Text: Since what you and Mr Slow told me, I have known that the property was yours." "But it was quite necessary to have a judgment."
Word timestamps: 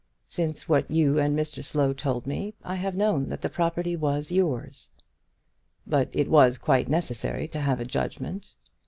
Since 0.27 0.67
what 0.67 0.89
you 0.89 1.19
and 1.19 1.37
Mr 1.37 1.63
Slow 1.63 1.93
told 1.93 2.25
me, 2.25 2.55
I 2.63 2.73
have 2.73 2.95
known 2.95 3.29
that 3.29 3.41
the 3.41 3.49
property 3.51 3.95
was 3.95 4.31
yours." 4.31 4.89
"But 5.85 6.09
it 6.11 6.27
was 6.27 6.57
quite 6.57 6.89
necessary 6.89 7.47
to 7.49 7.59
have 7.61 7.79
a 7.79 7.85
judgment." 7.85 8.55